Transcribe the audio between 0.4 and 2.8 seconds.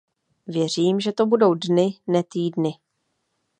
Věřím, že to budou dny, ne týdny.